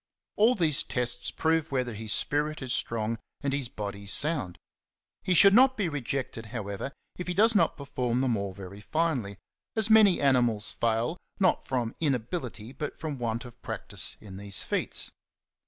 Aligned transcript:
All 0.35 0.55
these 0.55 0.81
tests 0.81 1.29
prove 1.29 1.71
whether 1.71 1.93
his 1.93 2.11
spirit 2.11 2.63
is 2.63 2.73
strong 2.73 3.19
and 3.41 3.53
his 3.53 3.69
body 3.69 4.07
sound. 4.07 4.57
He 5.21 5.35
should 5.35 5.53
not 5.53 5.77
be 5.77 5.89
rejected, 5.89 6.47
however, 6.47 6.91
if 7.19 7.27
he 7.27 7.35
does 7.35 7.53
not 7.53 7.77
perform 7.77 8.21
them 8.21 8.35
all 8.35 8.51
very 8.51 8.81
finely; 8.81 9.37
as 9.75 9.91
many 9.91 10.19
animals 10.19 10.71
fail, 10.71 11.19
not 11.39 11.67
from 11.67 11.93
inability 11.99 12.71
but 12.73 12.97
from 12.97 13.19
want 13.19 13.45
of 13.45 13.61
practice 13.61 14.17
in 14.19 14.37
these 14.37 14.63
feats. 14.63 15.11